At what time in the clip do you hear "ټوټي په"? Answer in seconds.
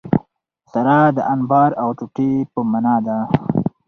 1.97-2.59